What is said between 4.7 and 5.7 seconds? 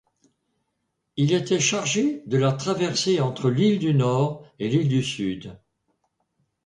du Sud.